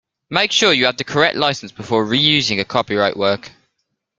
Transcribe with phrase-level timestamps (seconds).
[0.31, 3.51] Make sure you have the correct licence before reusing a copyright work